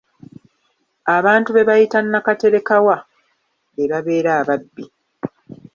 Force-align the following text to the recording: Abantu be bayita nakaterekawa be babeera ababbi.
Abantu 1.15 1.49
be 1.51 1.67
bayita 1.69 1.97
nakaterekawa 2.01 2.95
be 3.75 3.83
babeera 3.91 4.31
ababbi. 4.39 4.83